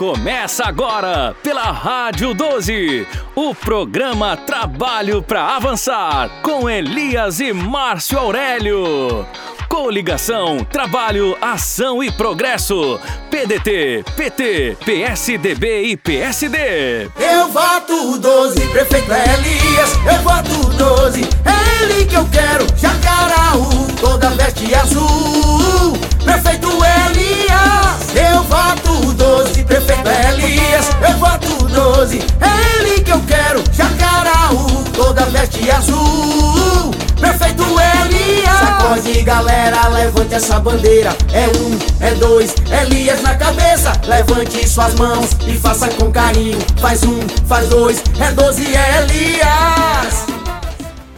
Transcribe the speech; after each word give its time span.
Começa 0.00 0.64
agora 0.64 1.36
pela 1.42 1.70
Rádio 1.70 2.32
12, 2.32 3.06
o 3.34 3.54
programa 3.54 4.34
Trabalho 4.34 5.22
para 5.22 5.54
Avançar 5.54 6.40
com 6.40 6.70
Elias 6.70 7.38
e 7.38 7.52
Márcio 7.52 8.18
Aurélio. 8.18 9.26
Coligação, 9.68 10.64
Trabalho, 10.64 11.36
Ação 11.38 12.02
e 12.02 12.10
Progresso. 12.10 12.98
PDT, 13.30 14.02
PT, 14.16 14.78
PSDB 14.86 15.82
e 15.82 15.96
PSD. 15.98 17.10
Eu 17.18 17.48
voto 17.48 18.16
12, 18.18 18.58
prefeito 18.68 19.12
é 19.12 19.34
Elias. 19.34 19.90
Eu 20.06 20.22
voto 20.22 20.76
12, 20.78 21.20
é 21.44 21.84
ele 21.84 22.06
que 22.06 22.14
eu 22.14 22.26
quero. 22.32 22.66
Jacaraú, 22.74 23.86
toda 24.00 24.30
veste 24.30 24.74
azul. 24.74 25.39
Veste 35.40 35.70
azul. 35.70 36.90
Prefeito 37.18 37.62
Elias. 37.62 38.58
Sacode 38.58 39.22
galera, 39.22 39.88
levante 39.88 40.34
essa 40.34 40.60
bandeira. 40.60 41.16
É 41.32 41.46
um, 41.46 42.04
é 42.04 42.14
dois, 42.14 42.54
Elias 42.82 43.22
na 43.22 43.34
cabeça. 43.34 43.92
Levante 44.06 44.68
suas 44.68 44.94
mãos 44.96 45.30
e 45.46 45.52
faça 45.56 45.88
com 45.88 46.10
carinho. 46.10 46.58
Faz 46.78 47.02
um, 47.04 47.20
faz 47.46 47.68
dois, 47.68 48.02
é 48.20 48.32
doze, 48.32 48.66
é 48.74 49.02
Elias. 49.02 50.26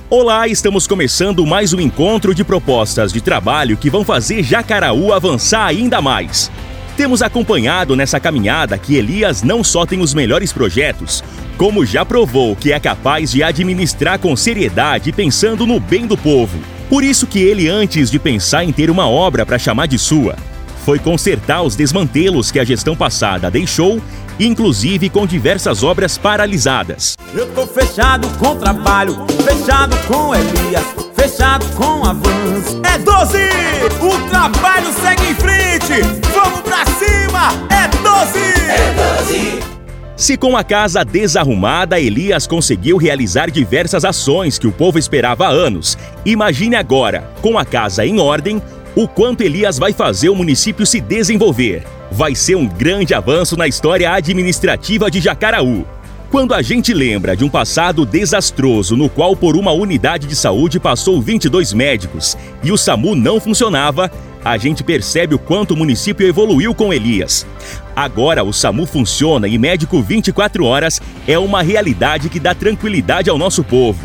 Olá, 0.08 0.46
estamos 0.46 0.86
começando 0.86 1.44
mais 1.46 1.72
um 1.72 1.80
encontro 1.80 2.34
de 2.34 2.44
propostas 2.44 3.12
de 3.12 3.20
trabalho 3.20 3.78
que 3.78 3.88
vão 3.88 4.04
fazer 4.04 4.42
Jacaraú 4.42 5.12
avançar 5.12 5.64
ainda 5.64 6.02
mais. 6.02 6.50
Temos 6.96 7.22
acompanhado 7.22 7.96
nessa 7.96 8.20
caminhada 8.20 8.76
que 8.76 8.96
Elias 8.96 9.42
não 9.42 9.64
só 9.64 9.86
tem 9.86 10.00
os 10.00 10.12
melhores 10.12 10.52
projetos, 10.52 11.24
como 11.56 11.86
já 11.86 12.04
provou 12.04 12.54
que 12.54 12.72
é 12.72 12.78
capaz 12.78 13.30
de 13.30 13.42
administrar 13.42 14.18
com 14.18 14.36
seriedade 14.36 15.10
pensando 15.10 15.66
no 15.66 15.80
bem 15.80 16.06
do 16.06 16.16
povo. 16.16 16.58
Por 16.90 17.02
isso 17.02 17.26
que 17.26 17.40
ele, 17.40 17.68
antes 17.68 18.10
de 18.10 18.18
pensar 18.18 18.64
em 18.64 18.72
ter 18.72 18.90
uma 18.90 19.08
obra 19.08 19.46
para 19.46 19.58
chamar 19.58 19.86
de 19.86 19.98
sua, 19.98 20.36
foi 20.84 20.98
consertar 20.98 21.62
os 21.62 21.74
desmantelos 21.74 22.50
que 22.50 22.58
a 22.58 22.64
gestão 22.64 22.94
passada 22.94 23.50
deixou, 23.50 24.00
inclusive 24.38 25.08
com 25.08 25.26
diversas 25.26 25.82
obras 25.82 26.18
paralisadas. 26.18 27.16
Eu 27.32 27.46
tô 27.54 27.66
fechado 27.66 28.28
com 28.38 28.56
trabalho, 28.56 29.24
fechado 29.42 29.96
com 30.06 30.34
Elias, 30.34 30.84
fechado 31.16 31.64
com 31.74 32.04
avanço. 32.04 32.82
É 32.84 32.98
12! 32.98 33.38
Se 40.22 40.36
com 40.36 40.56
a 40.56 40.62
casa 40.62 41.04
desarrumada, 41.04 41.98
Elias 41.98 42.46
conseguiu 42.46 42.96
realizar 42.96 43.50
diversas 43.50 44.04
ações 44.04 44.56
que 44.56 44.68
o 44.68 44.70
povo 44.70 44.96
esperava 44.96 45.48
há 45.48 45.50
anos, 45.50 45.98
imagine 46.24 46.76
agora, 46.76 47.28
com 47.42 47.58
a 47.58 47.64
casa 47.64 48.06
em 48.06 48.20
ordem, 48.20 48.62
o 48.94 49.08
quanto 49.08 49.42
Elias 49.42 49.80
vai 49.80 49.92
fazer 49.92 50.28
o 50.28 50.36
município 50.36 50.86
se 50.86 51.00
desenvolver. 51.00 51.82
Vai 52.08 52.36
ser 52.36 52.54
um 52.54 52.68
grande 52.68 53.12
avanço 53.12 53.56
na 53.56 53.66
história 53.66 54.12
administrativa 54.12 55.10
de 55.10 55.20
Jacaraú. 55.20 55.84
Quando 56.30 56.54
a 56.54 56.62
gente 56.62 56.94
lembra 56.94 57.36
de 57.36 57.44
um 57.44 57.48
passado 57.48 58.06
desastroso 58.06 58.96
no 58.96 59.08
qual 59.08 59.34
por 59.34 59.56
uma 59.56 59.72
unidade 59.72 60.28
de 60.28 60.36
saúde 60.36 60.78
passou 60.78 61.20
22 61.20 61.72
médicos 61.72 62.38
e 62.62 62.70
o 62.70 62.78
SAMU 62.78 63.16
não 63.16 63.40
funcionava, 63.40 64.08
a 64.44 64.56
gente 64.56 64.82
percebe 64.82 65.34
o 65.34 65.38
quanto 65.38 65.72
o 65.72 65.76
município 65.76 66.26
evoluiu 66.26 66.74
com 66.74 66.92
Elias. 66.92 67.46
Agora 67.94 68.42
o 68.42 68.52
SAMU 68.52 68.86
funciona 68.86 69.46
e 69.46 69.56
médico 69.58 70.02
24 70.02 70.64
horas 70.64 71.00
é 71.26 71.38
uma 71.38 71.62
realidade 71.62 72.28
que 72.28 72.40
dá 72.40 72.54
tranquilidade 72.54 73.30
ao 73.30 73.38
nosso 73.38 73.62
povo. 73.62 74.00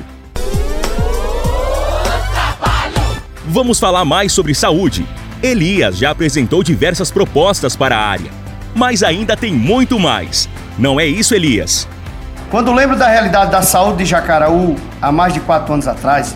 Vamos 3.46 3.80
falar 3.80 4.06
mais 4.06 4.32
sobre 4.32 4.54
saúde. 4.54 5.06
Elias 5.42 5.98
já 5.98 6.12
apresentou 6.12 6.62
diversas 6.64 7.10
propostas 7.10 7.76
para 7.76 7.98
a 7.98 8.06
área, 8.06 8.30
mas 8.76 9.04
ainda 9.04 9.38
tem 9.38 9.54
muito 9.54 9.98
mais. 10.00 10.50
Não 10.78 11.00
é 11.00 11.06
isso, 11.06 11.34
Elias? 11.34 11.88
Quando 12.52 12.74
lembro 12.74 12.96
da 12.96 13.08
realidade 13.08 13.52
da 13.52 13.62
saúde 13.62 14.00
de 14.00 14.06
Jacaraú 14.06 14.76
há 15.02 15.12
mais 15.12 15.34
de 15.34 15.40
quatro 15.40 15.74
anos 15.74 15.88
atrás, 15.88 16.36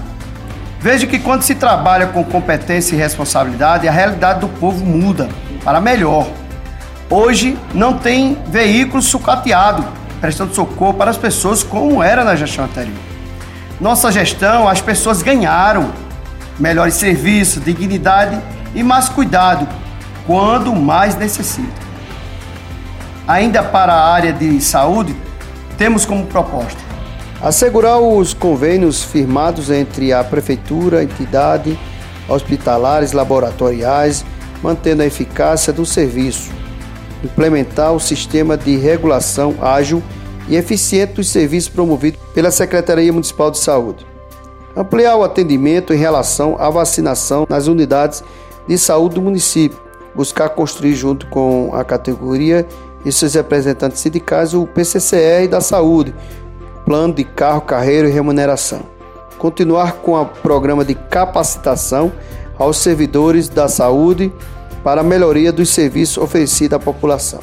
Vejo 0.82 1.06
que 1.06 1.20
quando 1.20 1.44
se 1.44 1.54
trabalha 1.54 2.08
com 2.08 2.24
competência 2.24 2.96
e 2.96 2.98
responsabilidade, 2.98 3.88
a 3.88 3.92
realidade 3.92 4.40
do 4.40 4.50
povo 4.50 4.84
muda 4.84 5.30
para 5.64 5.80
melhor. 5.80 6.28
Hoje 7.08 7.56
não 7.72 8.00
tem 8.00 8.36
veículo 8.48 9.00
sucateado 9.00 9.86
prestando 10.20 10.56
socorro 10.56 10.96
para 10.96 11.12
as 11.12 11.18
pessoas 11.18 11.62
como 11.62 12.02
era 12.02 12.24
na 12.24 12.36
gestão 12.36 12.66
anterior. 12.66 12.98
Nossa 13.80 14.12
gestão, 14.12 14.68
as 14.68 14.82
pessoas 14.82 15.22
ganharam 15.22 15.92
melhores 16.60 16.96
serviços, 16.96 17.64
dignidade 17.64 18.40
e 18.74 18.82
mais 18.82 19.08
cuidado 19.08 19.68
quando 20.26 20.76
mais 20.76 21.16
necessitam. 21.16 21.92
Ainda 23.28 23.62
para 23.62 23.94
a 23.94 24.12
área 24.12 24.34
de 24.34 24.60
saúde, 24.62 25.16
temos 25.78 26.06
como 26.08 26.26
proposta 26.26 26.91
Assegurar 27.42 28.00
os 28.00 28.36
convênios 28.36 29.02
firmados 29.02 29.72
entre 29.72 30.14
a 30.14 30.24
Prefeitura, 30.24 31.04
entidade, 31.04 31.78
hospitalares, 32.30 33.14
laboratoriais, 33.14 34.24
mantendo 34.62 35.02
a 35.02 35.08
eficácia 35.08 35.74
do 35.74 35.84
serviço. 35.84 36.52
Implementar 37.24 37.94
o 37.94 38.00
sistema 38.00 38.56
de 38.56 38.78
regulação 38.78 39.56
ágil 39.60 40.04
e 40.48 40.56
eficiente 40.56 41.14
dos 41.14 41.30
serviços 41.30 41.68
promovido 41.68 42.20
pela 42.32 42.52
Secretaria 42.52 43.12
Municipal 43.12 43.50
de 43.50 43.58
Saúde. 43.58 44.06
Ampliar 44.78 45.16
o 45.16 45.24
atendimento 45.24 45.96
em 45.96 45.98
relação 45.98 46.56
à 46.60 46.70
vacinação 46.70 47.48
nas 47.50 47.66
unidades 47.66 48.24
de 48.68 48.78
saúde 48.78 49.16
do 49.16 49.22
município. 49.22 49.80
Buscar 50.14 50.50
construir, 50.50 50.94
junto 50.94 51.26
com 51.26 51.72
a 51.74 51.84
categoria 51.84 52.68
e 53.04 53.12
seus 53.12 53.34
representantes 53.34 54.00
sindicais, 54.00 54.54
o 54.54 54.68
PCCR 54.68 55.48
da 55.50 55.60
saúde, 55.60 56.14
plano 56.86 57.14
de 57.14 57.24
carro, 57.24 57.62
carreira 57.62 58.08
e 58.08 58.12
remuneração. 58.12 58.82
Continuar 59.38 59.94
com 59.94 60.20
o 60.20 60.26
programa 60.26 60.86
de 60.86 60.96
capacitação 60.96 62.12
aos 62.58 62.78
servidores 62.78 63.50
da 63.50 63.68
saúde 63.68 64.32
para 64.84 65.02
a 65.02 65.04
melhoria 65.04 65.52
dos 65.52 65.70
serviços 65.70 66.18
oferecidos 66.18 66.76
à 66.76 66.80
população. 66.80 67.40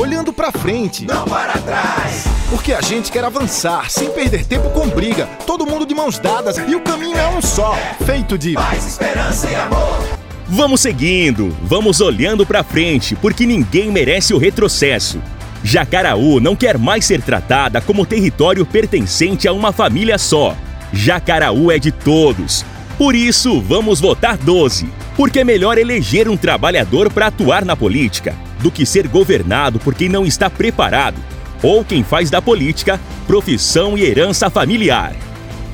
Olhando 0.00 0.32
para 0.32 0.52
frente, 0.52 1.04
não 1.06 1.24
para 1.24 1.52
trás. 1.58 2.24
Porque 2.50 2.72
a 2.72 2.80
gente 2.80 3.10
quer 3.10 3.24
avançar 3.24 3.90
sem 3.90 4.10
perder 4.10 4.44
tempo 4.44 4.70
com 4.70 4.88
briga, 4.88 5.28
todo 5.46 5.66
mundo 5.66 5.84
de 5.84 5.94
mãos 5.94 6.18
dadas 6.18 6.56
e 6.56 6.74
o 6.74 6.80
caminho 6.80 7.18
é 7.18 7.28
um 7.28 7.42
só, 7.42 7.76
feito 8.04 8.38
de 8.38 8.54
paz, 8.54 8.86
esperança 8.86 9.50
e 9.50 9.54
amor. 9.54 10.18
Vamos 10.46 10.80
seguindo, 10.80 11.54
vamos 11.62 12.00
olhando 12.00 12.46
para 12.46 12.64
frente, 12.64 13.14
porque 13.16 13.44
ninguém 13.44 13.90
merece 13.90 14.32
o 14.32 14.38
retrocesso. 14.38 15.20
Jacaraú 15.62 16.40
não 16.40 16.54
quer 16.54 16.78
mais 16.78 17.04
ser 17.04 17.20
tratada 17.22 17.80
como 17.80 18.06
território 18.06 18.64
pertencente 18.64 19.48
a 19.48 19.52
uma 19.52 19.72
família 19.72 20.18
só. 20.18 20.56
Jacaraú 20.92 21.70
é 21.70 21.78
de 21.78 21.90
todos. 21.90 22.64
Por 22.96 23.14
isso, 23.14 23.60
vamos 23.60 24.00
votar 24.00 24.36
12, 24.36 24.88
porque 25.16 25.40
é 25.40 25.44
melhor 25.44 25.78
eleger 25.78 26.28
um 26.28 26.36
trabalhador 26.36 27.12
para 27.12 27.26
atuar 27.26 27.64
na 27.64 27.76
política 27.76 28.34
do 28.60 28.70
que 28.70 28.84
ser 28.84 29.06
governado 29.06 29.78
por 29.78 29.94
quem 29.94 30.08
não 30.08 30.26
está 30.26 30.50
preparado 30.50 31.16
ou 31.62 31.84
quem 31.84 32.02
faz 32.02 32.30
da 32.30 32.40
política 32.40 33.00
profissão 33.26 33.96
e 33.96 34.02
herança 34.02 34.50
familiar. 34.50 35.14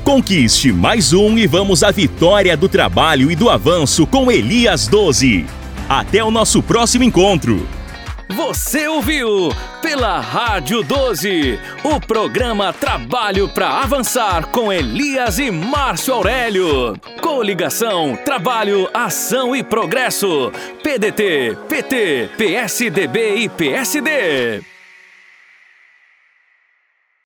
Conquiste 0.03 0.71
mais 0.71 1.13
um 1.13 1.37
e 1.37 1.47
vamos 1.47 1.81
à 1.81 1.89
vitória 1.89 2.55
do 2.55 2.69
trabalho 2.69 3.31
e 3.31 3.35
do 3.35 3.49
avanço 3.49 4.05
com 4.05 4.31
Elias 4.31 4.87
12. 4.87 5.45
Até 5.89 6.23
o 6.23 6.29
nosso 6.29 6.61
próximo 6.61 7.03
encontro! 7.03 7.67
Você 8.35 8.85
ouviu 8.85 9.49
pela 9.81 10.19
Rádio 10.19 10.83
12 10.83 11.57
o 11.85 12.01
programa 12.01 12.73
Trabalho 12.73 13.47
para 13.47 13.79
Avançar 13.81 14.47
com 14.47 14.73
Elias 14.73 15.39
e 15.39 15.49
Márcio 15.49 16.13
Aurélio. 16.13 16.99
Coligação, 17.21 18.17
Trabalho, 18.25 18.89
Ação 18.93 19.55
e 19.55 19.63
Progresso. 19.63 20.51
PDT, 20.83 21.57
PT, 21.69 22.29
PSDB 22.37 23.35
e 23.37 23.49
PSD. 23.49 24.74